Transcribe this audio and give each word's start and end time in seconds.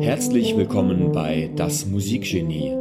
Herzlich 0.00 0.56
willkommen 0.56 1.12
bei 1.12 1.50
Das 1.56 1.84
Musikgenie, 1.84 2.74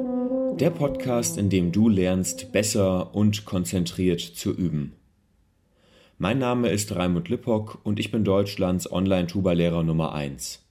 der 0.57 0.69
Podcast, 0.69 1.37
in 1.37 1.49
dem 1.49 1.73
du 1.73 1.89
lernst, 1.89 2.53
besser 2.53 3.13
und 3.13 3.43
konzentriert 3.43 4.21
zu 4.21 4.55
üben. 4.55 4.93
Mein 6.17 6.39
Name 6.39 6.69
ist 6.69 6.95
Raimund 6.95 7.27
Lippock 7.27 7.79
und 7.83 7.99
ich 7.99 8.09
bin 8.09 8.23
Deutschlands 8.23 8.89
Online-Tuba-Lehrer 8.89 9.83
Nummer 9.83 10.13
1. 10.13 10.65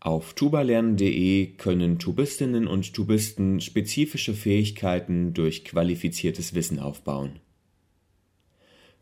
Auf 0.00 0.34
tubalernen.de 0.34 1.52
können 1.52 2.00
Tubistinnen 2.00 2.66
und 2.66 2.92
Tubisten 2.92 3.60
spezifische 3.60 4.34
Fähigkeiten 4.34 5.34
durch 5.34 5.64
qualifiziertes 5.64 6.54
Wissen 6.54 6.80
aufbauen. 6.80 7.38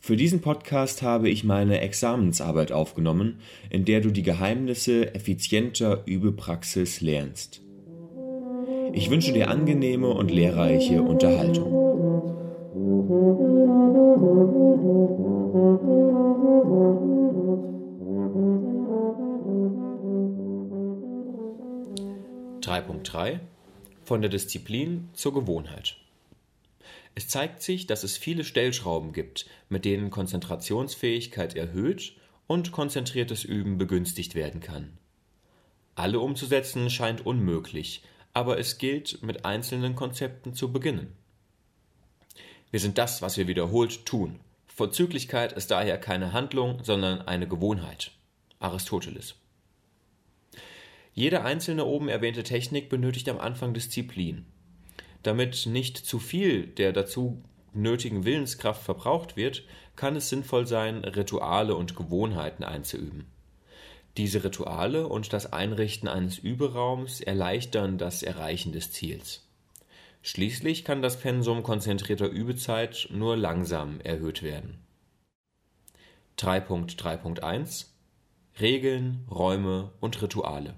Für 0.01 0.17
diesen 0.17 0.41
Podcast 0.41 1.03
habe 1.03 1.29
ich 1.29 1.45
meine 1.45 1.81
Examensarbeit 1.81 2.73
aufgenommen, 2.73 3.41
in 3.69 3.85
der 3.85 4.01
du 4.01 4.11
die 4.11 4.23
Geheimnisse 4.23 5.15
effizienter 5.15 6.03
Übepraxis 6.07 7.01
lernst. 7.01 7.63
Ich 8.93 9.11
wünsche 9.11 9.33
dir 9.33 9.51
angenehme 9.51 10.09
und 10.09 10.31
lehrreiche 10.31 11.03
Unterhaltung. 11.03 11.75
Drei 22.63 22.81
Punkt 22.81 23.13
drei 23.13 23.41
Von 24.05 24.23
der 24.23 24.31
Disziplin 24.31 25.09
zur 25.13 25.35
Gewohnheit. 25.35 25.97
Es 27.19 27.27
zeigt 27.27 27.63
sich, 27.63 27.89
dass 27.89 28.05
es 28.05 28.17
viele 28.17 28.45
Stellschrauben 28.45 29.13
gibt, 29.13 29.47
mit 29.69 29.85
denen 29.85 30.09
Konzentrationsfähigkeit 30.09 31.57
erhöht 31.57 32.13
und 32.47 32.71
konzentriertes 32.71 33.43
Üben 33.43 33.77
begünstigt 33.77 34.37
werden 34.37 34.61
kann. 34.61 34.97
Alle 35.97 36.21
umzusetzen 36.21 36.89
scheint 36.91 37.27
unmöglich, 37.27 38.05
aber 38.35 38.61
es 38.61 38.79
gilt, 38.79 39.21
mit 39.21 39.45
einzelnen 39.45 39.97
Konzepten 39.97 40.55
zu 40.55 40.71
beginnen. 40.73 41.17
Wir 42.71 42.79
sind 42.79 42.99
das, 42.99 43.21
was 43.21 43.37
wir 43.37 43.49
wiederholt 43.49 44.07
tun. 44.07 44.39
Vorzüglichkeit 44.69 45.53
ist 45.53 45.73
daher 45.73 45.99
keine 45.99 46.33
Handlung, 46.33 46.85
sondern 46.85 47.23
eine 47.23 47.49
Gewohnheit. 47.49 48.13
Aristoteles. 48.61 49.35
Jede 51.15 51.43
einzelne 51.43 51.85
oben 51.85 52.09
erwähnte 52.09 52.45
Technik 52.45 52.89
benötigt 52.89 53.29
am 53.29 53.41
Anfang 53.41 53.75
Disziplin. 53.75 54.47
Damit 55.29 55.67
nicht 55.67 55.99
zu 55.99 56.21
viel 56.21 56.69
der 56.69 56.95
dazu 56.95 57.45
nötigen 57.75 58.25
Willenskraft 58.25 58.83
verbraucht 58.83 59.37
wird, 59.37 59.63
kann 59.95 60.17
es 60.17 60.31
sinnvoll 60.31 60.67
sein, 60.67 61.05
Rituale 61.05 61.77
und 61.77 61.97
Gewohnheiten 61.97 62.65
einzuüben. 62.65 63.27
Diese 64.17 64.43
Rituale 64.43 65.07
und 65.07 65.35
das 65.35 65.53
Einrichten 65.53 66.09
eines 66.09 66.39
Überaums 66.39 67.21
erleichtern 67.21 67.99
das 67.99 68.23
Erreichen 68.23 68.73
des 68.73 68.91
Ziels. 68.91 69.47
Schließlich 70.23 70.83
kann 70.83 71.03
das 71.03 71.21
Pensum 71.21 71.63
konzentrierter 71.63 72.31
Übezeit 72.31 73.09
nur 73.13 73.37
langsam 73.37 74.01
erhöht 74.01 74.43
werden. 74.43 74.79
3.3.1 76.39 77.85
Regeln, 78.61 79.27
Räume 79.31 79.93
und 80.01 80.23
Rituale 80.23 80.75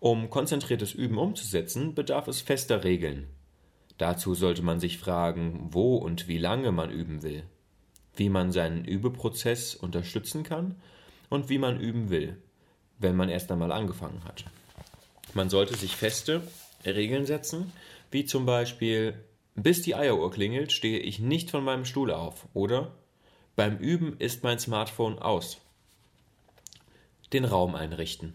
um 0.00 0.30
konzentriertes 0.30 0.92
Üben 0.92 1.18
umzusetzen, 1.18 1.94
bedarf 1.94 2.28
es 2.28 2.40
fester 2.40 2.84
Regeln. 2.84 3.26
Dazu 3.98 4.34
sollte 4.34 4.62
man 4.62 4.80
sich 4.80 4.98
fragen, 4.98 5.68
wo 5.72 5.96
und 5.96 6.28
wie 6.28 6.38
lange 6.38 6.72
man 6.72 6.90
üben 6.90 7.22
will, 7.22 7.44
wie 8.14 8.28
man 8.28 8.52
seinen 8.52 8.84
Übeprozess 8.84 9.74
unterstützen 9.74 10.42
kann 10.42 10.76
und 11.30 11.48
wie 11.48 11.58
man 11.58 11.80
üben 11.80 12.10
will, 12.10 12.36
wenn 12.98 13.16
man 13.16 13.28
erst 13.28 13.50
einmal 13.50 13.72
angefangen 13.72 14.22
hat. 14.24 14.44
Man 15.34 15.50
sollte 15.50 15.76
sich 15.76 15.96
feste 15.96 16.42
Regeln 16.84 17.26
setzen, 17.26 17.72
wie 18.10 18.24
zum 18.24 18.46
Beispiel, 18.46 19.14
bis 19.54 19.82
die 19.82 19.94
Eieruhr 19.94 20.30
klingelt, 20.30 20.72
stehe 20.72 20.98
ich 20.98 21.18
nicht 21.18 21.50
von 21.50 21.64
meinem 21.64 21.84
Stuhl 21.84 22.10
auf 22.10 22.46
oder 22.54 22.94
beim 23.56 23.78
Üben 23.78 24.18
ist 24.18 24.44
mein 24.44 24.58
Smartphone 24.58 25.18
aus. 25.18 25.58
Den 27.32 27.46
Raum 27.46 27.74
einrichten. 27.74 28.34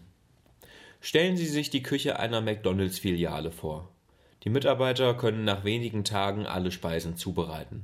Stellen 1.04 1.36
Sie 1.36 1.46
sich 1.46 1.68
die 1.68 1.82
Küche 1.82 2.20
einer 2.20 2.40
McDonalds-Filiale 2.40 3.50
vor. 3.50 3.88
Die 4.44 4.50
Mitarbeiter 4.50 5.14
können 5.14 5.42
nach 5.42 5.64
wenigen 5.64 6.04
Tagen 6.04 6.46
alle 6.46 6.70
Speisen 6.70 7.16
zubereiten. 7.16 7.82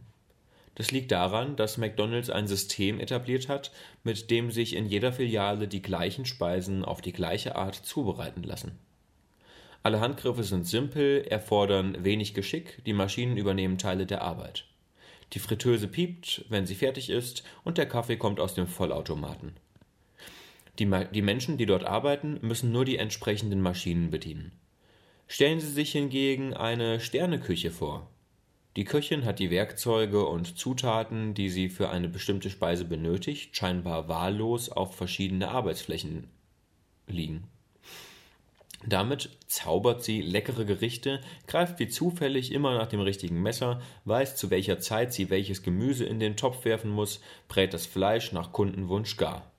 Das 0.76 0.92
liegt 0.92 1.10
daran, 1.10 1.56
dass 1.56 1.78
McDonalds 1.78 2.30
ein 2.30 2.46
System 2.46 3.00
etabliert 3.00 3.48
hat, 3.48 3.72
mit 4.04 4.30
dem 4.30 4.52
sich 4.52 4.76
in 4.76 4.86
jeder 4.86 5.12
Filiale 5.12 5.66
die 5.66 5.82
gleichen 5.82 6.26
Speisen 6.26 6.84
auf 6.84 7.00
die 7.00 7.12
gleiche 7.12 7.56
Art 7.56 7.74
zubereiten 7.74 8.44
lassen. 8.44 8.78
Alle 9.82 9.98
Handgriffe 9.98 10.44
sind 10.44 10.68
simpel, 10.68 11.22
erfordern 11.22 12.04
wenig 12.04 12.34
Geschick, 12.34 12.84
die 12.86 12.92
Maschinen 12.92 13.36
übernehmen 13.36 13.78
Teile 13.78 14.06
der 14.06 14.22
Arbeit. 14.22 14.64
Die 15.32 15.40
Fritteuse 15.40 15.88
piept, 15.88 16.44
wenn 16.50 16.66
sie 16.66 16.76
fertig 16.76 17.10
ist, 17.10 17.42
und 17.64 17.78
der 17.78 17.86
Kaffee 17.86 18.16
kommt 18.16 18.38
aus 18.38 18.54
dem 18.54 18.68
Vollautomaten. 18.68 19.56
Die, 20.78 20.88
die 21.12 21.22
Menschen, 21.22 21.56
die 21.56 21.66
dort 21.66 21.84
arbeiten, 21.84 22.38
müssen 22.40 22.70
nur 22.72 22.84
die 22.84 22.98
entsprechenden 22.98 23.60
Maschinen 23.60 24.10
bedienen. 24.10 24.52
Stellen 25.26 25.60
Sie 25.60 25.70
sich 25.70 25.92
hingegen 25.92 26.54
eine 26.54 27.00
Sterneküche 27.00 27.70
vor. 27.70 28.08
Die 28.76 28.84
Köchin 28.84 29.24
hat 29.24 29.40
die 29.40 29.50
Werkzeuge 29.50 30.24
und 30.24 30.56
Zutaten, 30.56 31.34
die 31.34 31.50
sie 31.50 31.68
für 31.68 31.90
eine 31.90 32.08
bestimmte 32.08 32.48
Speise 32.48 32.84
benötigt, 32.84 33.56
scheinbar 33.56 34.08
wahllos 34.08 34.70
auf 34.70 34.94
verschiedene 34.94 35.48
Arbeitsflächen 35.48 36.28
liegen. 37.08 37.48
Damit 38.86 39.30
zaubert 39.48 40.04
sie 40.04 40.22
leckere 40.22 40.64
Gerichte, 40.64 41.20
greift 41.48 41.80
wie 41.80 41.88
zufällig 41.88 42.52
immer 42.52 42.78
nach 42.78 42.86
dem 42.86 43.00
richtigen 43.00 43.42
Messer, 43.42 43.82
weiß 44.04 44.36
zu 44.36 44.50
welcher 44.50 44.78
Zeit 44.78 45.12
sie 45.12 45.28
welches 45.30 45.64
Gemüse 45.64 46.04
in 46.04 46.20
den 46.20 46.36
Topf 46.36 46.64
werfen 46.64 46.90
muss, 46.90 47.20
brät 47.48 47.74
das 47.74 47.86
Fleisch 47.86 48.30
nach 48.30 48.52
Kundenwunsch 48.52 49.16
gar. 49.16 49.50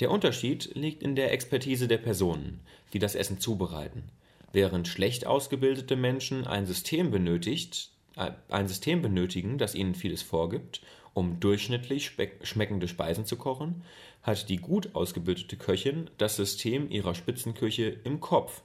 Der 0.00 0.10
Unterschied 0.12 0.74
liegt 0.74 1.02
in 1.02 1.16
der 1.16 1.32
Expertise 1.32 1.88
der 1.88 1.98
Personen, 1.98 2.60
die 2.92 3.00
das 3.00 3.14
Essen 3.14 3.40
zubereiten. 3.40 4.04
Während 4.52 4.86
schlecht 4.86 5.26
ausgebildete 5.26 5.96
Menschen 5.96 6.46
ein 6.46 6.66
System 6.66 7.10
benötigt, 7.10 7.90
äh, 8.16 8.30
ein 8.48 8.68
System 8.68 9.02
benötigen, 9.02 9.58
das 9.58 9.74
ihnen 9.74 9.94
vieles 9.94 10.22
vorgibt, 10.22 10.80
um 11.14 11.40
durchschnittlich 11.40 12.12
schmeckende 12.42 12.86
Speisen 12.86 13.26
zu 13.26 13.36
kochen, 13.36 13.82
hat 14.22 14.48
die 14.48 14.58
gut 14.58 14.94
ausgebildete 14.94 15.56
Köchin 15.56 16.10
das 16.16 16.36
System 16.36 16.90
ihrer 16.90 17.14
Spitzenküche 17.14 17.96
im 18.04 18.20
Kopf. 18.20 18.62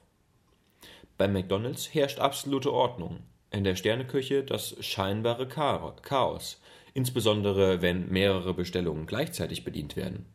Bei 1.17 1.27
McDonald's 1.27 1.93
herrscht 1.93 2.19
absolute 2.19 2.71
Ordnung, 2.71 3.19
in 3.49 3.63
der 3.63 3.75
Sterneküche 3.75 4.43
das 4.43 4.75
scheinbare 4.81 5.47
Chaos, 5.47 6.61
insbesondere 6.93 7.81
wenn 7.81 8.09
mehrere 8.09 8.53
Bestellungen 8.53 9.07
gleichzeitig 9.07 9.63
bedient 9.63 9.95
werden. 9.95 10.25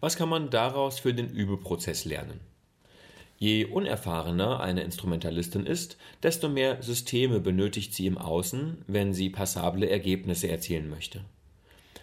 Was 0.00 0.16
kann 0.16 0.28
man 0.28 0.50
daraus 0.50 0.98
für 0.98 1.14
den 1.14 1.28
Übeprozess 1.28 2.04
lernen? 2.04 2.40
Je 3.38 3.64
unerfahrener 3.64 4.60
eine 4.60 4.82
Instrumentalistin 4.82 5.64
ist, 5.64 5.96
desto 6.22 6.48
mehr 6.48 6.82
Systeme 6.82 7.40
benötigt 7.40 7.94
sie 7.94 8.06
im 8.06 8.18
Außen, 8.18 8.84
wenn 8.86 9.14
sie 9.14 9.30
passable 9.30 9.88
Ergebnisse 9.88 10.48
erzielen 10.48 10.90
möchte. 10.90 11.24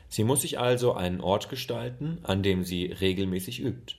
Sie 0.09 0.23
muss 0.23 0.41
sich 0.41 0.57
also 0.57 0.93
einen 0.93 1.21
Ort 1.21 1.49
gestalten, 1.49 2.19
an 2.23 2.41
dem 2.41 2.63
sie 2.63 2.85
regelmäßig 2.85 3.61
übt. 3.61 3.95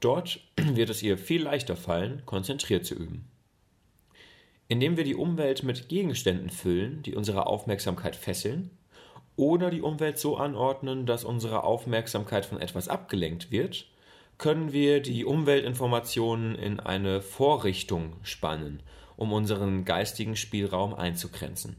Dort 0.00 0.40
wird 0.56 0.90
es 0.90 1.02
ihr 1.02 1.16
viel 1.16 1.42
leichter 1.42 1.76
fallen, 1.76 2.22
konzentriert 2.26 2.84
zu 2.84 2.94
üben. 2.94 3.28
Indem 4.68 4.96
wir 4.96 5.04
die 5.04 5.14
Umwelt 5.14 5.62
mit 5.62 5.88
Gegenständen 5.88 6.50
füllen, 6.50 7.02
die 7.02 7.14
unsere 7.14 7.46
Aufmerksamkeit 7.46 8.16
fesseln, 8.16 8.70
oder 9.36 9.70
die 9.70 9.82
Umwelt 9.82 10.18
so 10.18 10.36
anordnen, 10.36 11.06
dass 11.06 11.24
unsere 11.24 11.64
Aufmerksamkeit 11.64 12.46
von 12.46 12.60
etwas 12.60 12.88
abgelenkt 12.88 13.50
wird, 13.50 13.86
können 14.38 14.72
wir 14.72 15.00
die 15.00 15.24
Umweltinformationen 15.24 16.54
in 16.54 16.80
eine 16.80 17.22
Vorrichtung 17.22 18.14
spannen, 18.22 18.82
um 19.16 19.32
unseren 19.32 19.84
geistigen 19.84 20.36
Spielraum 20.36 20.94
einzugrenzen. 20.94 21.76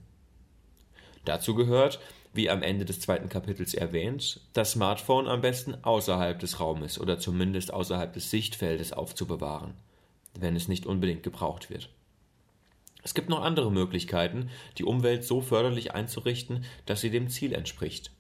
Dazu 1.26 1.56
gehört, 1.56 2.00
wie 2.34 2.50
am 2.50 2.64
Ende 2.64 2.86
des 2.86 3.00
zweiten 3.00 3.30
Kapitels 3.30 3.74
erwähnt, 3.74 4.42
das 4.54 4.72
Smartphone 4.72 5.28
am 5.28 5.42
besten 5.42 5.76
außerhalb 5.84 6.40
des 6.40 6.60
Raumes 6.60 7.00
oder 7.00 7.20
zumindest 7.20 7.72
außerhalb 7.72 8.12
des 8.12 8.32
Sichtfeldes 8.32 8.92
aufzubewahren, 8.92 9.76
wenn 10.40 10.56
es 10.56 10.68
nicht 10.68 10.86
unbedingt 10.86 11.22
gebraucht 11.22 11.70
wird. 11.70 11.90
Es 13.04 13.14
gibt 13.14 13.30
noch 13.30 13.44
andere 13.44 13.72
Möglichkeiten, 13.72 14.50
die 14.78 14.86
Umwelt 14.86 15.26
so 15.26 15.42
förderlich 15.42 15.94
einzurichten, 15.94 16.64
dass 16.86 17.02
sie 17.02 17.10
dem 17.10 17.30
Ziel 17.30 17.54
entspricht. 17.54 18.12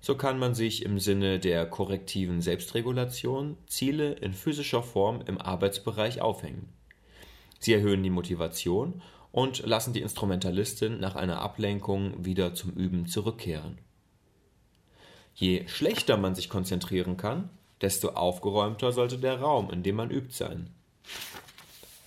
So 0.00 0.14
kann 0.14 0.38
man 0.38 0.54
sich 0.54 0.84
im 0.84 0.98
Sinne 0.98 1.38
der 1.38 1.66
korrektiven 1.66 2.40
Selbstregulation 2.40 3.58
Ziele 3.66 4.12
in 4.12 4.32
physischer 4.32 4.82
Form 4.82 5.22
im 5.26 5.38
Arbeitsbereich 5.38 6.22
aufhängen. 6.22 6.68
Sie 7.58 7.74
erhöhen 7.74 8.02
die 8.02 8.10
Motivation 8.10 9.02
und 9.32 9.66
lassen 9.66 9.92
die 9.92 10.00
Instrumentalistin 10.00 10.98
nach 10.98 11.16
einer 11.16 11.42
Ablenkung 11.42 12.24
wieder 12.24 12.54
zum 12.54 12.70
Üben 12.72 13.06
zurückkehren. 13.06 13.78
Je 15.34 15.68
schlechter 15.68 16.16
man 16.16 16.34
sich 16.34 16.48
konzentrieren 16.48 17.16
kann, 17.16 17.50
desto 17.80 18.10
aufgeräumter 18.10 18.92
sollte 18.92 19.18
der 19.18 19.40
Raum, 19.40 19.70
in 19.70 19.82
dem 19.82 19.96
man 19.96 20.10
übt, 20.10 20.32
sein. 20.32 20.70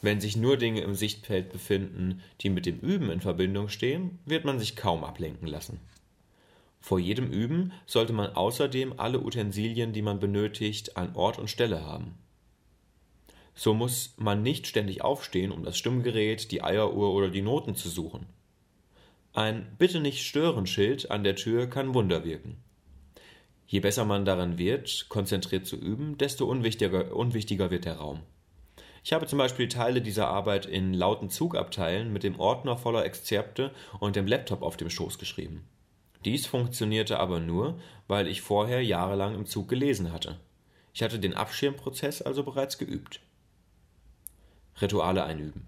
Wenn 0.04 0.20
sich 0.20 0.36
nur 0.36 0.58
Dinge 0.58 0.82
im 0.82 0.96
Sichtfeld 0.96 1.54
befinden, 1.54 2.22
die 2.42 2.50
mit 2.50 2.66
dem 2.66 2.78
Üben 2.80 3.10
in 3.10 3.22
Verbindung 3.22 3.70
stehen, 3.70 4.20
wird 4.26 4.44
man 4.44 4.60
sich 4.60 4.76
kaum 4.76 5.02
ablenken 5.06 5.48
lassen. 5.48 5.80
Vor 6.82 7.00
jedem 7.00 7.32
Üben 7.32 7.72
sollte 7.86 8.12
man 8.12 8.36
außerdem 8.36 9.00
alle 9.00 9.22
Utensilien, 9.22 9.94
die 9.94 10.02
man 10.02 10.20
benötigt, 10.20 10.98
an 10.98 11.16
Ort 11.16 11.40
und 11.40 11.50
Stelle 11.50 11.86
haben. 11.86 12.16
So 13.56 13.74
muss 13.74 14.14
man 14.18 14.44
nicht 14.44 14.68
ständig 14.68 15.02
aufstehen, 15.02 15.54
um 15.54 15.64
das 15.64 15.78
Stimmgerät, 15.78 16.52
die 16.52 16.62
Eieruhr 16.62 17.14
oder 17.14 17.30
die 17.30 17.42
Noten 17.42 17.74
zu 17.74 17.88
suchen. 17.88 18.26
Ein 19.32 19.74
Bitte 19.78 20.02
nicht 20.02 20.26
stören 20.26 20.68
Schild 20.68 21.12
an 21.12 21.24
der 21.24 21.38
Tür 21.38 21.68
kann 21.68 21.94
Wunder 21.94 22.26
wirken. 22.26 22.58
Je 23.68 23.80
besser 23.80 24.04
man 24.04 24.26
daran 24.26 24.58
wird, 24.58 25.06
konzentriert 25.08 25.66
zu 25.66 25.78
üben, 25.78 26.18
desto 26.18 26.46
unwichtiger, 26.46 27.16
unwichtiger 27.16 27.72
wird 27.72 27.86
der 27.86 27.96
Raum. 27.96 28.20
Ich 29.04 29.12
habe 29.12 29.28
zum 29.28 29.38
Beispiel 29.38 29.68
Teile 29.68 30.02
dieser 30.02 30.30
Arbeit 30.30 30.66
in 30.66 30.94
lauten 30.94 31.30
Zugabteilen 31.30 32.14
mit 32.14 32.24
dem 32.24 32.40
Ordner 32.40 32.78
voller 32.78 33.04
Exzerpte 33.04 33.72
und 34.00 34.16
dem 34.16 34.28
Laptop 34.28 34.62
auf 34.62 34.78
dem 34.78 34.90
Schoß 34.90 35.20
geschrieben. 35.20 35.68
Dies 36.24 36.46
funktionierte 36.46 37.20
aber 37.20 37.42
nur, 37.42 37.80
weil 38.08 38.28
ich 38.30 38.42
vorher 38.42 38.82
jahrelang 38.82 39.36
im 39.36 39.46
Zug 39.46 39.68
gelesen 39.68 40.14
hatte. 40.14 40.40
Ich 40.94 41.04
hatte 41.04 41.20
den 41.20 41.34
Abschirmprozess 41.34 42.22
also 42.22 42.44
bereits 42.44 42.78
geübt. 42.78 43.20
Rituale 44.82 45.26
einüben. 45.26 45.68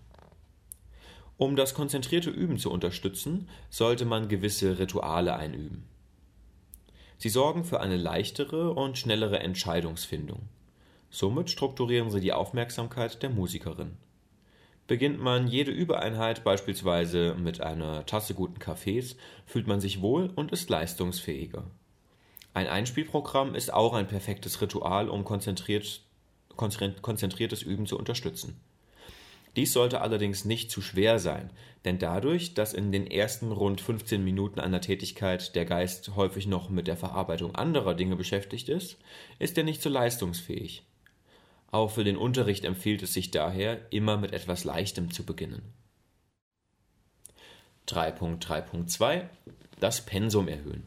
Um 1.37 1.57
das 1.57 1.73
konzentrierte 1.73 2.29
Üben 2.29 2.57
zu 2.57 2.71
unterstützen, 2.71 3.49
sollte 3.69 4.05
man 4.05 4.29
gewisse 4.29 4.79
Rituale 4.79 5.35
einüben. 5.35 5.83
Sie 7.17 7.29
sorgen 7.29 7.65
für 7.65 7.81
eine 7.81 7.97
leichtere 7.97 8.71
und 8.73 8.97
schnellere 8.97 9.39
Entscheidungsfindung. 9.39 10.47
Somit 11.15 11.49
strukturieren 11.49 12.09
sie 12.11 12.19
die 12.19 12.33
Aufmerksamkeit 12.33 13.23
der 13.23 13.29
Musikerin. 13.29 13.95
Beginnt 14.85 15.17
man 15.17 15.47
jede 15.47 15.71
Übereinheit 15.71 16.43
beispielsweise 16.43 17.35
mit 17.35 17.61
einer 17.61 18.05
Tasse 18.05 18.33
guten 18.33 18.59
Kaffees, 18.59 19.15
fühlt 19.45 19.65
man 19.65 19.79
sich 19.79 20.01
wohl 20.01 20.29
und 20.35 20.51
ist 20.51 20.69
leistungsfähiger. 20.69 21.71
Ein 22.53 22.67
Einspielprogramm 22.67 23.55
ist 23.55 23.73
auch 23.73 23.93
ein 23.93 24.09
perfektes 24.09 24.59
Ritual, 24.59 25.07
um 25.07 25.23
konzentriert, 25.23 26.01
konzentriertes 26.57 27.61
Üben 27.61 27.85
zu 27.85 27.97
unterstützen. 27.97 28.59
Dies 29.55 29.71
sollte 29.71 30.01
allerdings 30.01 30.43
nicht 30.43 30.69
zu 30.69 30.81
schwer 30.81 31.19
sein, 31.19 31.49
denn 31.85 31.97
dadurch, 31.97 32.55
dass 32.55 32.73
in 32.73 32.91
den 32.91 33.07
ersten 33.07 33.53
rund 33.53 33.79
15 33.79 34.21
Minuten 34.21 34.59
einer 34.59 34.81
Tätigkeit 34.81 35.55
der 35.55 35.63
Geist 35.63 36.17
häufig 36.17 36.45
noch 36.45 36.69
mit 36.69 36.87
der 36.87 36.97
Verarbeitung 36.97 37.55
anderer 37.55 37.93
Dinge 37.93 38.17
beschäftigt 38.17 38.67
ist, 38.67 38.97
ist 39.39 39.57
er 39.57 39.63
nicht 39.63 39.81
so 39.81 39.87
leistungsfähig. 39.87 40.83
Auch 41.75 41.91
für 41.91 42.05
den 42.05 42.15
Unterricht 42.15 42.63
empfiehlt 42.63 43.03
es 43.03 43.11
sich 43.11 43.31
daher, 43.31 43.91
immer 43.91 44.15
mit 44.15 44.31
etwas 44.31 44.63
Leichtem 44.63 45.11
zu 45.11 45.25
beginnen. 45.25 45.73
3.3.2 47.89 49.27
Das 49.81 50.05
Pensum 50.05 50.47
erhöhen. 50.47 50.83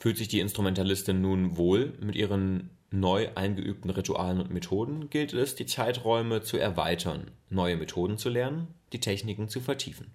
Fühlt 0.00 0.16
sich 0.16 0.26
die 0.26 0.40
Instrumentalistin 0.40 1.20
nun 1.20 1.56
wohl 1.56 1.96
mit 2.00 2.16
ihren 2.16 2.70
neu 2.90 3.28
eingeübten 3.36 3.90
Ritualen 3.90 4.40
und 4.40 4.50
Methoden, 4.50 5.08
gilt 5.08 5.34
es, 5.34 5.54
die 5.54 5.66
Zeiträume 5.66 6.42
zu 6.42 6.56
erweitern, 6.56 7.30
neue 7.48 7.76
Methoden 7.76 8.18
zu 8.18 8.28
lernen, 8.28 8.74
die 8.92 8.98
Techniken 8.98 9.48
zu 9.48 9.60
vertiefen. 9.60 10.10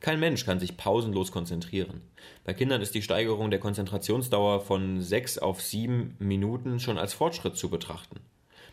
Kein 0.00 0.18
Mensch 0.18 0.46
kann 0.46 0.60
sich 0.60 0.78
pausenlos 0.78 1.30
konzentrieren. 1.30 2.00
Bei 2.44 2.54
Kindern 2.54 2.80
ist 2.80 2.94
die 2.94 3.02
Steigerung 3.02 3.50
der 3.50 3.60
Konzentrationsdauer 3.60 4.62
von 4.62 5.02
sechs 5.02 5.36
auf 5.36 5.60
sieben 5.60 6.16
Minuten 6.18 6.80
schon 6.80 6.98
als 6.98 7.12
Fortschritt 7.12 7.56
zu 7.56 7.68
betrachten. 7.68 8.20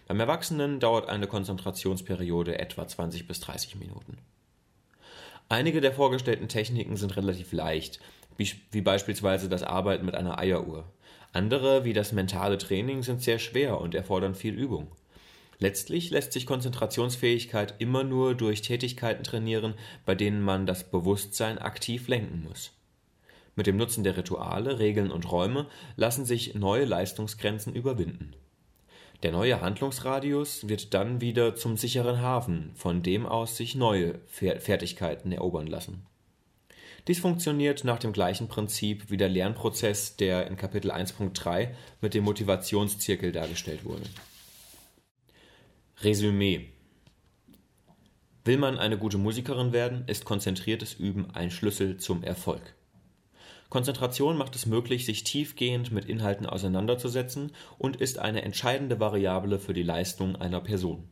Beim 0.08 0.22
Erwachsenen 0.22 0.80
dauert 0.80 1.10
eine 1.10 1.28
Konzentrationsperiode 1.28 2.58
etwa 2.60 2.88
20 2.88 3.28
bis 3.28 3.42
30 3.42 3.76
Minuten. 3.76 4.18
Einige 5.50 5.82
der 5.82 5.92
vorgestellten 5.92 6.48
Techniken 6.48 6.96
sind 6.96 7.18
relativ 7.18 7.52
leicht, 7.52 8.00
wie 8.38 8.82
beispielsweise 8.82 9.50
das 9.50 9.64
Arbeiten 9.64 10.06
mit 10.06 10.16
einer 10.16 10.40
Eieruhr. 10.40 10.86
Andere, 11.34 11.84
wie 11.84 11.94
das 11.94 12.14
mentale 12.14 12.58
Training, 12.58 13.04
sind 13.04 13.22
sehr 13.22 13.40
schwer 13.40 13.82
und 13.82 13.96
erfordern 13.96 14.34
viel 14.34 14.54
Übung. 14.54 14.88
Letztlich 15.60 16.12
lässt 16.12 16.34
sich 16.34 16.46
Konzentrationsfähigkeit 16.46 17.76
immer 17.80 18.04
nur 18.04 18.36
durch 18.36 18.62
Tätigkeiten 18.62 19.24
trainieren, 19.24 19.74
bei 20.06 20.14
denen 20.14 20.42
man 20.42 20.68
das 20.68 20.84
Bewusstsein 20.84 21.58
aktiv 21.58 22.08
lenken 22.08 22.44
muss. 22.48 22.74
Mit 23.56 23.66
dem 23.66 23.76
Nutzen 23.76 24.04
der 24.04 24.16
Rituale, 24.16 24.78
Regeln 24.78 25.10
und 25.10 25.32
Räume 25.32 25.66
lassen 25.96 26.26
sich 26.26 26.54
neue 26.54 26.86
Leistungsgrenzen 26.86 27.74
überwinden. 27.74 28.36
Der 29.24 29.32
neue 29.32 29.62
Handlungsradius 29.62 30.68
wird 30.68 30.94
dann 30.94 31.22
wieder 31.22 31.56
zum 31.56 31.76
sicheren 31.76 32.22
Hafen, 32.22 32.72
von 32.76 33.02
dem 33.02 33.26
aus 33.26 33.58
sich 33.58 33.74
neue 33.74 34.20
Fertigkeiten 34.28 35.32
erobern 35.32 35.66
lassen. 35.66 36.06
Dies 37.08 37.18
funktioniert 37.18 37.84
nach 37.84 37.98
dem 37.98 38.14
gleichen 38.14 38.48
Prinzip 38.48 39.10
wie 39.10 39.18
der 39.18 39.30
Lernprozess, 39.30 40.18
der 40.18 40.46
in 40.46 40.56
Kapitel 40.56 40.92
1.3 40.92 41.70
mit 42.00 42.14
dem 42.14 42.26
Motivationszirkel 42.26 43.32
dargestellt 43.32 43.86
wurde. 43.86 44.04
Resümee 46.04 46.68
Will 48.46 48.60
man 48.60 48.78
eine 48.78 49.00
gute 49.00 49.18
Musikerin 49.18 49.74
werden, 49.74 50.04
ist 50.06 50.26
konzentriertes 50.26 50.94
Üben 50.94 51.32
ein 51.32 51.50
Schlüssel 51.50 51.98
zum 51.98 52.22
Erfolg. 52.22 52.76
Konzentration 53.70 54.38
macht 54.38 54.56
es 54.56 54.68
möglich, 54.68 55.08
sich 55.08 55.24
tiefgehend 55.24 55.92
mit 55.92 56.06
Inhalten 56.06 56.46
auseinanderzusetzen 56.46 57.52
und 57.80 57.96
ist 57.96 58.20
eine 58.20 58.44
entscheidende 58.44 59.00
Variable 59.00 59.58
für 59.58 59.74
die 59.74 59.82
Leistung 59.82 60.36
einer 60.36 60.62
Person. 60.62 61.10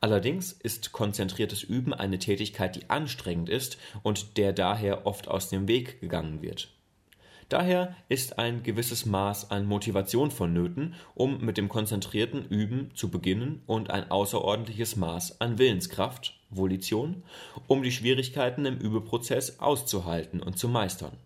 Allerdings 0.00 0.52
ist 0.52 0.92
konzentriertes 0.92 1.64
Üben 1.64 1.92
eine 1.92 2.20
Tätigkeit, 2.20 2.76
die 2.76 2.88
anstrengend 2.88 3.48
ist 3.48 3.78
und 4.04 4.36
der 4.36 4.52
daher 4.52 5.06
oft 5.06 5.26
aus 5.26 5.48
dem 5.48 5.66
Weg 5.66 6.00
gegangen 6.00 6.40
wird. 6.40 6.72
Daher 7.48 7.96
ist 8.10 8.38
ein 8.38 8.62
gewisses 8.62 9.06
Maß 9.06 9.50
an 9.50 9.64
Motivation 9.64 10.30
vonnöten, 10.30 10.94
um 11.14 11.42
mit 11.42 11.56
dem 11.56 11.70
konzentrierten 11.70 12.44
Üben 12.44 12.90
zu 12.94 13.10
beginnen 13.10 13.62
und 13.66 13.88
ein 13.90 14.10
außerordentliches 14.10 14.96
Maß 14.96 15.40
an 15.40 15.56
Willenskraft 15.56 16.38
(Volition), 16.50 17.22
um 17.66 17.82
die 17.82 17.92
Schwierigkeiten 17.92 18.66
im 18.66 18.76
Übeprozess 18.76 19.60
auszuhalten 19.60 20.40
und 20.40 20.58
zu 20.58 20.68
meistern. 20.68 21.16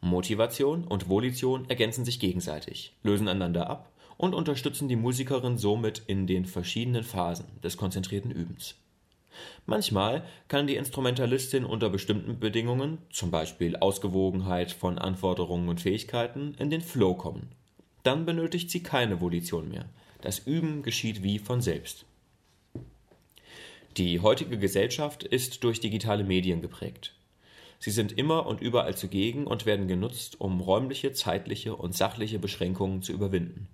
Motivation 0.00 0.84
und 0.84 1.08
Volition 1.08 1.68
ergänzen 1.68 2.04
sich 2.04 2.20
gegenseitig, 2.20 2.94
lösen 3.02 3.26
einander 3.26 3.68
ab 3.68 3.90
und 4.16 4.32
unterstützen 4.32 4.86
die 4.88 4.94
Musikerin 4.94 5.58
somit 5.58 6.02
in 6.06 6.28
den 6.28 6.44
verschiedenen 6.44 7.02
Phasen 7.02 7.46
des 7.64 7.76
konzentrierten 7.76 8.30
Übens 8.30 8.76
Manchmal 9.66 10.24
kann 10.48 10.66
die 10.66 10.76
Instrumentalistin 10.76 11.64
unter 11.64 11.90
bestimmten 11.90 12.38
Bedingungen 12.38 12.98
zum 13.10 13.30
Beispiel 13.30 13.76
Ausgewogenheit 13.76 14.72
von 14.72 14.98
Anforderungen 14.98 15.68
und 15.68 15.80
Fähigkeiten) 15.80 16.54
in 16.58 16.70
den 16.70 16.80
Flow 16.80 17.14
kommen. 17.14 17.48
Dann 18.02 18.24
benötigt 18.24 18.70
sie 18.70 18.82
keine 18.82 19.20
Volition 19.20 19.68
mehr. 19.68 19.86
Das 20.20 20.38
Üben 20.38 20.82
geschieht 20.82 21.22
wie 21.22 21.38
von 21.38 21.60
selbst. 21.60 22.04
Die 23.96 24.20
heutige 24.20 24.58
Gesellschaft 24.58 25.24
ist 25.24 25.64
durch 25.64 25.80
digitale 25.80 26.22
Medien 26.22 26.60
geprägt. 26.60 27.14
Sie 27.78 27.90
sind 27.90 28.12
immer 28.12 28.46
und 28.46 28.60
überall 28.60 28.96
zugegen 28.96 29.46
und 29.46 29.66
werden 29.66 29.88
genutzt, 29.88 30.40
um 30.40 30.60
räumliche, 30.60 31.12
zeitliche 31.12 31.76
und 31.76 31.94
sachliche 31.94 32.38
Beschränkungen 32.38 33.02
zu 33.02 33.12
überwinden. 33.12 33.68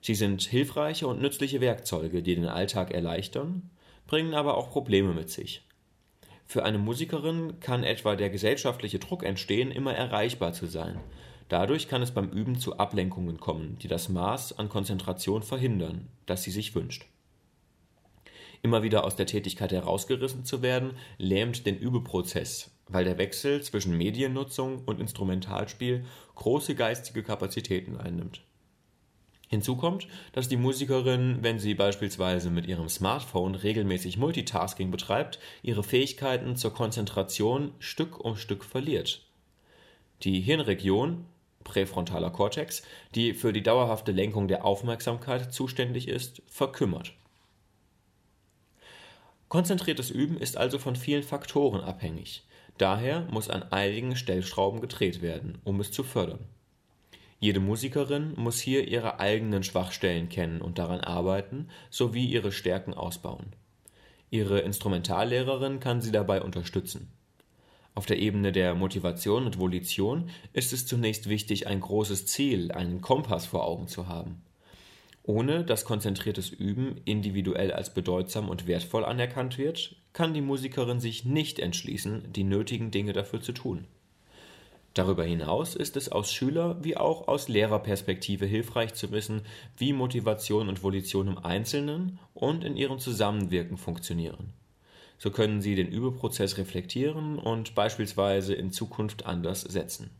Sie 0.00 0.14
sind 0.14 0.42
hilfreiche 0.42 1.06
und 1.06 1.20
nützliche 1.20 1.60
Werkzeuge, 1.60 2.22
die 2.22 2.34
den 2.34 2.46
Alltag 2.46 2.92
erleichtern 2.92 3.70
bringen 4.08 4.34
aber 4.34 4.56
auch 4.56 4.70
Probleme 4.70 5.14
mit 5.14 5.30
sich. 5.30 5.62
Für 6.46 6.64
eine 6.64 6.78
Musikerin 6.78 7.60
kann 7.60 7.84
etwa 7.84 8.16
der 8.16 8.30
gesellschaftliche 8.30 8.98
Druck 8.98 9.22
entstehen, 9.22 9.70
immer 9.70 9.94
erreichbar 9.94 10.54
zu 10.54 10.66
sein. 10.66 10.98
Dadurch 11.48 11.88
kann 11.88 12.02
es 12.02 12.10
beim 12.10 12.30
Üben 12.30 12.58
zu 12.58 12.78
Ablenkungen 12.78 13.38
kommen, 13.38 13.78
die 13.80 13.88
das 13.88 14.08
Maß 14.08 14.58
an 14.58 14.68
Konzentration 14.68 15.42
verhindern, 15.42 16.08
das 16.26 16.42
sie 16.42 16.50
sich 16.50 16.74
wünscht. 16.74 17.06
Immer 18.62 18.82
wieder 18.82 19.04
aus 19.04 19.14
der 19.14 19.26
Tätigkeit 19.26 19.72
herausgerissen 19.72 20.44
zu 20.44 20.62
werden, 20.62 20.96
lähmt 21.18 21.64
den 21.66 21.78
Übeprozess, 21.78 22.70
weil 22.88 23.04
der 23.04 23.18
Wechsel 23.18 23.62
zwischen 23.62 23.96
Mediennutzung 23.96 24.82
und 24.84 25.00
Instrumentalspiel 25.00 26.04
große 26.34 26.74
geistige 26.74 27.22
Kapazitäten 27.22 27.96
einnimmt. 27.98 28.42
Hinzu 29.48 29.76
kommt, 29.76 30.06
dass 30.32 30.48
die 30.48 30.58
Musikerin, 30.58 31.38
wenn 31.40 31.58
sie 31.58 31.74
beispielsweise 31.74 32.50
mit 32.50 32.66
ihrem 32.66 32.88
Smartphone 32.88 33.54
regelmäßig 33.54 34.18
Multitasking 34.18 34.90
betreibt, 34.90 35.38
ihre 35.62 35.82
Fähigkeiten 35.82 36.56
zur 36.56 36.74
Konzentration 36.74 37.72
Stück 37.78 38.20
um 38.20 38.36
Stück 38.36 38.62
verliert. 38.62 39.26
Die 40.22 40.40
Hirnregion 40.40 41.24
präfrontaler 41.64 42.30
Kortex, 42.30 42.82
die 43.14 43.34
für 43.34 43.52
die 43.52 43.62
dauerhafte 43.62 44.12
Lenkung 44.12 44.48
der 44.48 44.64
Aufmerksamkeit 44.64 45.52
zuständig 45.52 46.08
ist, 46.08 46.42
verkümmert. 46.46 47.12
Konzentriertes 49.48 50.10
Üben 50.10 50.36
ist 50.36 50.58
also 50.58 50.78
von 50.78 50.94
vielen 50.94 51.22
Faktoren 51.22 51.80
abhängig. 51.80 52.44
Daher 52.76 53.22
muss 53.30 53.48
an 53.48 53.62
einigen 53.72 54.14
Stellschrauben 54.14 54.80
gedreht 54.80 55.22
werden, 55.22 55.58
um 55.64 55.80
es 55.80 55.90
zu 55.90 56.04
fördern. 56.04 56.40
Jede 57.40 57.60
Musikerin 57.60 58.32
muss 58.36 58.58
hier 58.58 58.88
ihre 58.88 59.20
eigenen 59.20 59.62
Schwachstellen 59.62 60.28
kennen 60.28 60.60
und 60.60 60.78
daran 60.78 61.00
arbeiten, 61.00 61.68
sowie 61.88 62.26
ihre 62.26 62.50
Stärken 62.50 62.94
ausbauen. 62.94 63.52
Ihre 64.30 64.60
Instrumentallehrerin 64.60 65.78
kann 65.78 66.02
sie 66.02 66.10
dabei 66.10 66.42
unterstützen. 66.42 67.12
Auf 67.94 68.06
der 68.06 68.18
Ebene 68.18 68.52
der 68.52 68.74
Motivation 68.74 69.46
und 69.46 69.58
Volition 69.58 70.30
ist 70.52 70.72
es 70.72 70.86
zunächst 70.86 71.28
wichtig, 71.28 71.66
ein 71.66 71.80
großes 71.80 72.26
Ziel, 72.26 72.72
einen 72.72 73.00
Kompass 73.00 73.46
vor 73.46 73.64
Augen 73.64 73.88
zu 73.88 74.08
haben. 74.08 74.42
Ohne 75.22 75.64
dass 75.64 75.84
konzentriertes 75.84 76.50
Üben 76.50 77.00
individuell 77.04 77.72
als 77.72 77.92
bedeutsam 77.92 78.48
und 78.48 78.66
wertvoll 78.66 79.04
anerkannt 79.04 79.58
wird, 79.58 79.96
kann 80.12 80.32
die 80.32 80.40
Musikerin 80.40 81.00
sich 81.00 81.24
nicht 81.24 81.58
entschließen, 81.58 82.32
die 82.32 82.44
nötigen 82.44 82.90
Dinge 82.90 83.12
dafür 83.12 83.40
zu 83.40 83.52
tun. 83.52 83.86
Darüber 84.98 85.22
hinaus 85.22 85.76
ist 85.76 85.96
es 85.96 86.08
aus 86.08 86.32
Schüler- 86.32 86.82
wie 86.82 86.96
auch 86.96 87.28
aus 87.28 87.46
Lehrerperspektive 87.46 88.46
hilfreich 88.46 88.94
zu 88.94 89.12
wissen, 89.12 89.42
wie 89.76 89.92
Motivation 89.92 90.68
und 90.68 90.82
Volition 90.82 91.28
im 91.28 91.38
Einzelnen 91.38 92.18
und 92.34 92.64
in 92.64 92.76
ihrem 92.76 92.98
Zusammenwirken 92.98 93.76
funktionieren. 93.76 94.54
So 95.16 95.30
können 95.30 95.62
Sie 95.62 95.76
den 95.76 95.86
Übeprozess 95.86 96.58
reflektieren 96.58 97.38
und 97.38 97.76
beispielsweise 97.76 98.54
in 98.54 98.72
Zukunft 98.72 99.24
anders 99.24 99.60
setzen. 99.60 100.10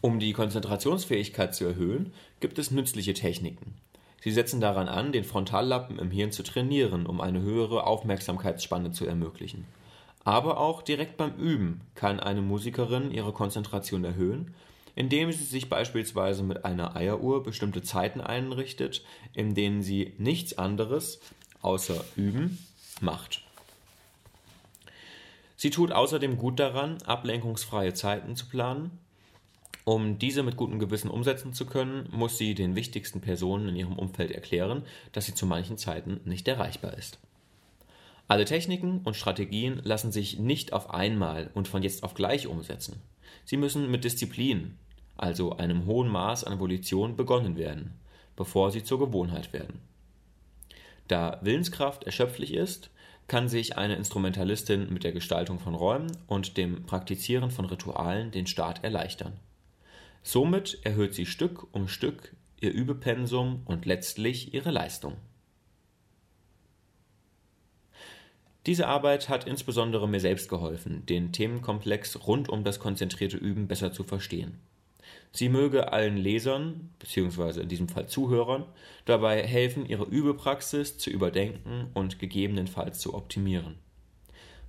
Um 0.00 0.20
die 0.20 0.32
Konzentrationsfähigkeit 0.32 1.56
zu 1.56 1.64
erhöhen, 1.64 2.12
gibt 2.38 2.60
es 2.60 2.70
nützliche 2.70 3.14
Techniken. 3.14 3.74
Sie 4.22 4.30
setzen 4.30 4.60
daran 4.60 4.88
an, 4.88 5.12
den 5.12 5.24
Frontallappen 5.24 5.98
im 5.98 6.10
Hirn 6.10 6.32
zu 6.32 6.42
trainieren, 6.42 7.06
um 7.06 7.20
eine 7.20 7.42
höhere 7.42 7.86
Aufmerksamkeitsspanne 7.86 8.92
zu 8.92 9.04
ermöglichen. 9.04 9.66
Aber 10.24 10.58
auch 10.58 10.82
direkt 10.82 11.16
beim 11.16 11.34
Üben 11.34 11.80
kann 11.94 12.20
eine 12.20 12.40
Musikerin 12.40 13.10
ihre 13.10 13.32
Konzentration 13.32 14.04
erhöhen 14.04 14.54
indem 14.94 15.32
sie 15.32 15.44
sich 15.44 15.68
beispielsweise 15.68 16.42
mit 16.42 16.64
einer 16.64 16.96
Eieruhr 16.96 17.42
bestimmte 17.42 17.82
Zeiten 17.82 18.20
einrichtet, 18.20 19.02
in 19.32 19.54
denen 19.54 19.82
sie 19.82 20.14
nichts 20.18 20.58
anderes 20.58 21.20
außer 21.62 22.04
üben 22.16 22.58
macht. 23.00 23.42
Sie 25.56 25.70
tut 25.70 25.92
außerdem 25.92 26.36
gut 26.36 26.58
daran, 26.58 26.98
ablenkungsfreie 27.02 27.94
Zeiten 27.94 28.36
zu 28.36 28.48
planen. 28.48 28.98
Um 29.84 30.18
diese 30.18 30.42
mit 30.42 30.56
gutem 30.56 30.78
Gewissen 30.78 31.10
umsetzen 31.10 31.52
zu 31.52 31.66
können, 31.66 32.08
muss 32.12 32.38
sie 32.38 32.54
den 32.54 32.76
wichtigsten 32.76 33.20
Personen 33.20 33.68
in 33.68 33.76
ihrem 33.76 33.98
Umfeld 33.98 34.30
erklären, 34.30 34.84
dass 35.12 35.26
sie 35.26 35.34
zu 35.34 35.44
manchen 35.44 35.76
Zeiten 35.76 36.20
nicht 36.24 36.46
erreichbar 36.46 36.96
ist. 36.96 37.18
Alle 38.28 38.44
Techniken 38.44 39.00
und 39.04 39.16
Strategien 39.16 39.80
lassen 39.82 40.12
sich 40.12 40.38
nicht 40.38 40.72
auf 40.72 40.90
einmal 40.90 41.50
und 41.54 41.66
von 41.66 41.82
jetzt 41.82 42.04
auf 42.04 42.14
gleich 42.14 42.46
umsetzen. 42.46 43.02
Sie 43.44 43.56
müssen 43.56 43.90
mit 43.90 44.04
Disziplin, 44.04 44.78
also 45.16 45.56
einem 45.56 45.86
hohen 45.86 46.08
Maß 46.08 46.44
an 46.44 46.60
Volition, 46.60 47.16
begonnen 47.16 47.56
werden, 47.56 47.98
bevor 48.36 48.70
sie 48.70 48.84
zur 48.84 49.00
Gewohnheit 49.00 49.52
werden. 49.52 49.80
Da 51.08 51.40
Willenskraft 51.42 52.04
erschöpflich 52.04 52.54
ist, 52.54 52.90
kann 53.26 53.48
sich 53.48 53.76
eine 53.76 53.96
Instrumentalistin 53.96 54.92
mit 54.92 55.04
der 55.04 55.12
Gestaltung 55.12 55.58
von 55.58 55.74
Räumen 55.74 56.16
und 56.26 56.56
dem 56.56 56.84
Praktizieren 56.84 57.50
von 57.50 57.64
Ritualen 57.64 58.30
den 58.30 58.46
Start 58.46 58.84
erleichtern. 58.84 59.32
Somit 60.22 60.78
erhöht 60.84 61.14
sie 61.14 61.26
Stück 61.26 61.66
um 61.74 61.88
Stück 61.88 62.34
ihr 62.60 62.72
Übepensum 62.72 63.62
und 63.64 63.86
letztlich 63.86 64.54
ihre 64.54 64.70
Leistung. 64.70 65.16
Diese 68.66 68.86
Arbeit 68.86 69.28
hat 69.28 69.48
insbesondere 69.48 70.08
mir 70.08 70.20
selbst 70.20 70.48
geholfen, 70.48 71.04
den 71.06 71.32
Themenkomplex 71.32 72.26
rund 72.28 72.48
um 72.48 72.62
das 72.62 72.78
konzentrierte 72.78 73.36
Üben 73.36 73.66
besser 73.66 73.92
zu 73.92 74.04
verstehen. 74.04 74.60
Sie 75.32 75.48
möge 75.48 75.92
allen 75.92 76.16
Lesern, 76.16 76.90
beziehungsweise 77.00 77.62
in 77.62 77.68
diesem 77.68 77.88
Fall 77.88 78.06
Zuhörern, 78.06 78.64
dabei 79.04 79.42
helfen, 79.44 79.84
ihre 79.86 80.04
Übepraxis 80.04 80.98
zu 80.98 81.10
überdenken 81.10 81.88
und 81.94 82.20
gegebenenfalls 82.20 83.00
zu 83.00 83.14
optimieren. 83.14 83.74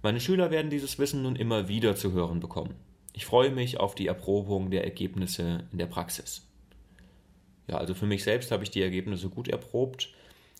Meine 0.01 0.19
Schüler 0.19 0.49
werden 0.49 0.71
dieses 0.71 0.97
Wissen 0.97 1.21
nun 1.21 1.35
immer 1.35 1.67
wieder 1.67 1.95
zu 1.95 2.13
hören 2.13 2.39
bekommen. 2.39 2.73
Ich 3.13 3.25
freue 3.25 3.51
mich 3.51 3.79
auf 3.79 3.93
die 3.93 4.07
Erprobung 4.07 4.71
der 4.71 4.83
Ergebnisse 4.83 5.65
in 5.71 5.77
der 5.77 5.85
Praxis. 5.85 6.41
Ja, 7.67 7.77
also 7.77 7.93
für 7.93 8.07
mich 8.07 8.23
selbst 8.23 8.51
habe 8.51 8.63
ich 8.63 8.71
die 8.71 8.81
Ergebnisse 8.81 9.29
gut 9.29 9.47
erprobt. 9.47 10.09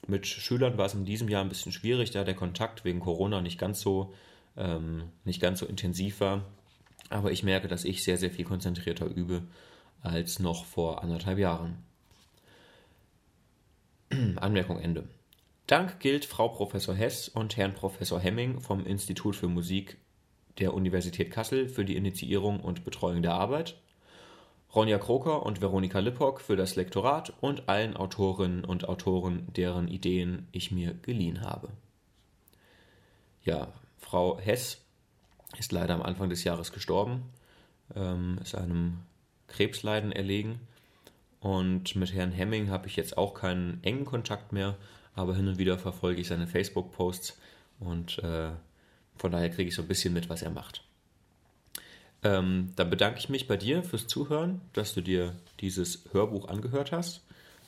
Mit 0.08 0.28
Schülern 0.28 0.78
war 0.78 0.86
es 0.86 0.94
in 0.94 1.06
diesem 1.06 1.30
Jahr 1.30 1.44
ein 1.44 1.50
bisschen 1.50 1.72
schwierig, 1.72 2.12
da 2.12 2.24
der 2.24 2.36
Kontakt 2.36 2.86
wegen 2.86 3.00
Corona 3.00 3.42
nicht 3.42 3.58
ganz 3.58 3.82
so, 3.82 4.14
ähm, 4.56 5.06
nicht 5.26 5.42
ganz 5.42 5.60
so 5.60 5.66
intensiv 5.66 6.20
war. 6.20 6.46
Aber 7.10 7.32
ich 7.32 7.44
merke, 7.44 7.68
dass 7.68 7.86
ich 7.86 8.04
sehr, 8.04 8.18
sehr 8.18 8.32
viel 8.32 8.46
konzentrierter 8.46 9.08
übe 9.08 9.44
als 10.02 10.40
noch 10.40 10.66
vor 10.66 11.02
anderthalb 11.04 11.40
Jahren. 11.40 11.84
Anmerkung 14.36 14.80
Ende. 14.80 15.08
Dank 15.68 16.00
gilt 16.00 16.26
Frau 16.26 16.50
Professor 16.50 16.94
Hess 16.94 17.30
und 17.30 17.58
Herrn 17.58 17.74
Professor 17.74 18.20
Hemming 18.20 18.60
vom 18.60 18.86
Institut 18.86 19.36
für 19.36 19.48
Musik 19.48 19.98
der 20.60 20.74
Universität 20.74 21.32
Kassel 21.32 21.68
für 21.68 21.86
die 21.86 21.96
Initiierung 21.96 22.60
und 22.60 22.84
Betreuung 22.84 23.22
der 23.22 23.34
Arbeit, 23.34 23.76
Ronja 24.76 24.98
Kroker 24.98 25.44
und 25.44 25.62
Veronika 25.62 26.00
Lippock 26.00 26.42
für 26.42 26.56
das 26.56 26.76
Lektorat 26.76 27.34
und 27.42 27.70
allen 27.70 27.96
Autorinnen 27.96 28.66
und 28.66 28.90
Autoren, 28.90 29.48
deren 29.56 29.88
Ideen 29.88 30.48
ich 30.52 30.72
mir 30.72 30.94
geliehen 30.96 31.42
habe. 31.42 31.70
Ja, 33.44 33.68
Frau 33.98 34.40
Hess 34.40 34.82
ist 35.60 35.72
leider 35.72 35.94
am 35.94 36.02
Anfang 36.02 36.30
des 36.30 36.44
Jahres 36.44 36.72
gestorben, 36.72 37.24
ähm, 37.96 38.40
ist 38.42 38.56
einem 38.56 39.00
Krebsleiden 39.48 40.12
erlegen. 40.12 40.60
Und 41.40 41.96
mit 41.96 42.14
Herrn 42.14 42.32
Hemming 42.32 42.70
habe 42.70 42.88
ich 42.88 42.96
jetzt 42.96 43.18
auch 43.18 43.34
keinen 43.34 43.84
engen 43.84 44.06
Kontakt 44.06 44.54
mehr, 44.54 44.78
aber 45.14 45.36
hin 45.36 45.48
und 45.48 45.58
wieder 45.58 45.78
verfolge 45.78 46.22
ich 46.22 46.28
seine 46.28 46.48
Facebook-Posts 46.48 47.38
und 47.80 48.18
äh, 48.20 48.52
von 49.18 49.32
daher 49.32 49.50
kriege 49.50 49.70
ich 49.70 49.76
so 49.76 49.82
ein 49.82 49.88
bisschen 49.88 50.14
mit, 50.14 50.30
was 50.30 50.42
er 50.42 50.52
macht. 50.52 50.84
Ähm, 52.24 52.72
dann 52.76 52.90
bedanke 52.90 53.20
ich 53.20 53.30
mich 53.30 53.48
bei 53.48 53.58
dir 53.58 53.84
fürs 53.84 54.08
Zuhören, 54.08 54.62
dass 54.74 54.94
du 54.94 55.02
dir 55.02 55.36
dieses 55.60 56.06
Hörbuch 56.12 56.48
angehört 56.48 56.92
hast. 56.92 57.22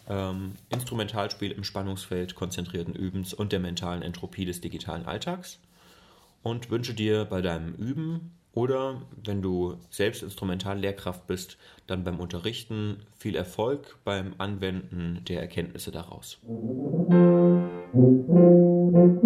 Ähm, 0.08 0.54
Instrumentalspiel 0.70 1.52
im 1.52 1.64
Spannungsfeld 1.64 2.36
konzentrierten 2.36 2.94
Übens 2.94 3.34
und 3.34 3.52
der 3.52 3.60
mentalen 3.60 4.02
Entropie 4.02 4.46
des 4.46 4.62
digitalen 4.62 5.06
Alltags 5.06 5.60
und 6.44 6.70
wünsche 6.70 6.94
dir 6.94 7.26
bei 7.26 7.42
deinem 7.42 7.74
Üben 7.74 8.32
oder 8.54 9.02
wenn 9.24 9.42
du 9.42 9.78
selbst 9.90 10.24
Instrumentallehrkraft 10.24 11.28
bist, 11.28 11.58
dann 11.88 12.04
beim 12.04 12.20
Unterrichten 12.20 13.02
viel 13.18 13.36
Erfolg 13.36 13.98
beim 14.06 14.36
Anwenden 14.38 15.22
der 15.28 15.42
Erkenntnisse 15.42 15.92
daraus. 15.92 16.40
Musik 18.96 19.26